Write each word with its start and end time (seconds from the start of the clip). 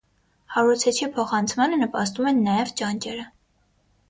Հարուցիչի 0.53 1.07
փոխանցմանը 1.17 1.79
նպաստում 1.83 2.31
են 2.33 2.41
նաև 2.49 2.73
ճանճերը։ 2.83 3.29